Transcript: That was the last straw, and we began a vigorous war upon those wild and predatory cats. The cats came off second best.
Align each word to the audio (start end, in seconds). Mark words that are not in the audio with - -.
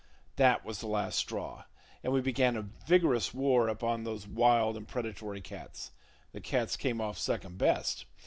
That 0.37 0.65
was 0.65 0.79
the 0.79 0.87
last 0.87 1.15
straw, 1.19 1.65
and 2.03 2.11
we 2.11 2.21
began 2.21 2.55
a 2.57 2.63
vigorous 2.63 3.35
war 3.35 3.67
upon 3.67 4.03
those 4.03 4.25
wild 4.25 4.75
and 4.75 4.87
predatory 4.87 5.41
cats. 5.41 5.91
The 6.31 6.41
cats 6.41 6.75
came 6.75 6.99
off 6.99 7.19
second 7.19 7.59
best. 7.59 8.05